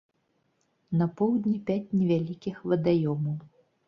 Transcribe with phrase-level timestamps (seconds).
[1.01, 3.37] На поўдні пяць невялікіх вадаёмаў.